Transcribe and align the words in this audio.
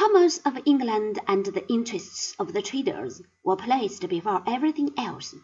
commerce 0.00 0.38
of 0.46 0.58
England 0.64 1.18
and 1.28 1.44
the 1.44 1.70
interests 1.70 2.34
of 2.38 2.54
the 2.54 2.62
traders 2.62 3.20
were 3.44 3.54
placed 3.54 4.08
before 4.08 4.42
everything 4.46 4.90
else, 4.96 5.34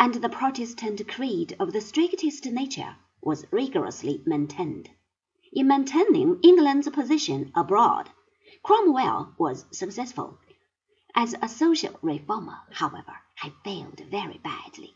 and 0.00 0.14
the 0.14 0.30
Protestant 0.30 1.06
creed 1.06 1.54
of 1.60 1.74
the 1.74 1.80
strictest 1.82 2.46
nature 2.46 2.96
was 3.20 3.44
rigorously 3.50 4.22
maintained. 4.24 4.88
In 5.52 5.66
maintaining 5.66 6.40
England's 6.42 6.88
position 6.88 7.52
abroad, 7.54 8.08
Cromwell 8.62 9.34
was 9.36 9.66
successful. 9.72 10.38
As 11.14 11.34
a 11.42 11.46
social 11.46 11.98
reformer, 12.00 12.60
however, 12.70 13.16
he 13.42 13.50
failed 13.62 14.00
very 14.10 14.40
badly. 14.42 14.94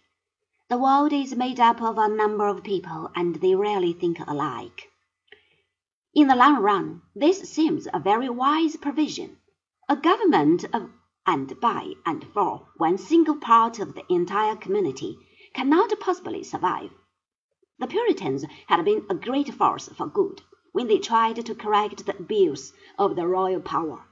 The 0.71 0.79
world 0.79 1.13
is 1.13 1.37
made 1.37 1.61
up 1.61 1.83
of 1.83 1.99
a 1.99 2.09
number 2.09 2.49
of 2.49 2.65
people, 2.65 3.11
and 3.15 3.37
they 3.37 3.55
rarely 3.55 3.93
think 3.93 4.21
alike. 4.27 4.91
In 6.17 6.29
the 6.29 6.35
long 6.35 6.63
run, 6.63 7.03
this 7.15 7.43
seems 7.43 7.87
a 7.93 8.01
very 8.01 8.31
wise 8.31 8.77
provision. 8.77 9.37
A 9.87 9.97
government 9.97 10.65
of 10.73 10.91
and 11.27 11.61
by 11.61 11.93
and 12.07 12.25
for 12.33 12.69
one 12.79 12.97
single 12.97 13.37
part 13.37 13.79
of 13.79 13.95
the 13.95 14.11
entire 14.11 14.57
community 14.57 15.19
cannot 15.53 15.93
possibly 16.01 16.43
survive. 16.43 16.91
The 17.79 17.87
Puritans 17.87 18.47
had 18.67 18.83
been 18.83 19.05
a 19.11 19.15
great 19.15 19.53
force 19.53 19.91
for 19.91 20.07
good 20.07 20.41
when 20.73 20.87
they 20.87 21.01
tried 21.01 21.45
to 21.45 21.55
correct 21.55 22.07
the 22.07 22.17
abuse 22.17 22.73
of 22.99 23.15
the 23.15 23.27
royal 23.27 23.61
power. 23.61 24.03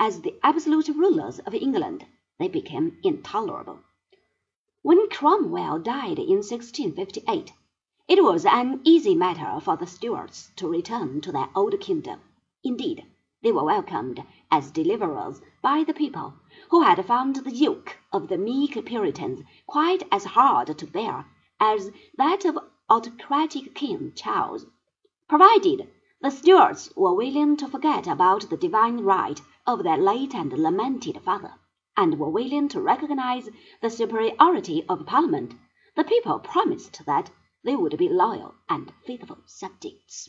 As 0.00 0.22
the 0.22 0.40
absolute 0.42 0.88
rulers 0.88 1.38
of 1.40 1.52
England, 1.52 2.06
they 2.38 2.48
became 2.48 2.96
intolerable. 3.04 3.80
When 4.80 5.06
Cromwell 5.10 5.80
died 5.80 6.18
in 6.18 6.40
1658, 6.40 7.52
it 8.08 8.22
was 8.22 8.44
an 8.44 8.80
easy 8.84 9.14
matter 9.14 9.60
for 9.60 9.76
the 9.76 9.86
Stuarts 9.86 10.50
to 10.56 10.68
return 10.68 11.20
to 11.20 11.30
their 11.30 11.48
old 11.54 11.78
kingdom. 11.80 12.20
Indeed, 12.64 13.06
they 13.42 13.52
were 13.52 13.64
welcomed 13.64 14.22
as 14.50 14.70
deliverers 14.70 15.40
by 15.62 15.84
the 15.84 15.94
people, 15.94 16.34
who 16.70 16.82
had 16.82 17.04
found 17.06 17.36
the 17.36 17.50
yoke 17.50 17.98
of 18.12 18.28
the 18.28 18.38
meek 18.38 18.84
Puritans 18.84 19.42
quite 19.66 20.02
as 20.10 20.24
hard 20.24 20.76
to 20.78 20.86
bear 20.86 21.26
as 21.60 21.90
that 22.16 22.44
of 22.44 22.58
autocratic 22.90 23.74
King 23.74 24.12
Charles, 24.16 24.66
provided 25.28 25.88
the 26.20 26.30
Stuarts 26.30 26.92
were 26.96 27.14
willing 27.14 27.56
to 27.56 27.68
forget 27.68 28.06
about 28.06 28.50
the 28.50 28.56
divine 28.56 28.98
right 28.98 29.40
of 29.66 29.82
their 29.82 29.96
late 29.96 30.34
and 30.34 30.52
lamented 30.52 31.20
father, 31.22 31.54
and 31.96 32.18
were 32.18 32.30
willing 32.30 32.68
to 32.68 32.80
recognize 32.80 33.48
the 33.80 33.90
superiority 33.90 34.84
of 34.88 35.06
Parliament. 35.06 35.54
The 35.96 36.04
people 36.04 36.38
promised 36.40 37.06
that 37.06 37.30
they 37.64 37.76
would 37.76 37.96
be 37.98 38.08
loyal 38.08 38.54
and 38.68 38.92
faithful 39.06 39.38
subjects. 39.46 40.28